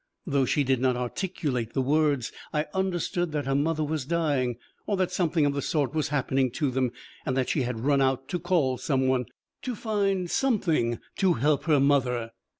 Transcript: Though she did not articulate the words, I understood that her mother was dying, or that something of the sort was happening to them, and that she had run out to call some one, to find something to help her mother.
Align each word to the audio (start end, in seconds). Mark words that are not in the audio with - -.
Though 0.25 0.45
she 0.45 0.63
did 0.63 0.81
not 0.81 0.95
articulate 0.97 1.73
the 1.73 1.81
words, 1.83 2.31
I 2.51 2.65
understood 2.73 3.31
that 3.33 3.45
her 3.45 3.53
mother 3.53 3.83
was 3.83 4.03
dying, 4.03 4.57
or 4.87 4.97
that 4.97 5.11
something 5.11 5.45
of 5.45 5.53
the 5.53 5.61
sort 5.61 5.93
was 5.93 6.07
happening 6.07 6.49
to 6.53 6.71
them, 6.71 6.89
and 7.23 7.37
that 7.37 7.49
she 7.49 7.61
had 7.61 7.81
run 7.85 8.01
out 8.01 8.27
to 8.29 8.39
call 8.39 8.79
some 8.79 9.07
one, 9.07 9.25
to 9.61 9.75
find 9.75 10.27
something 10.31 10.97
to 11.17 11.33
help 11.33 11.65
her 11.65 11.79
mother. 11.79 12.31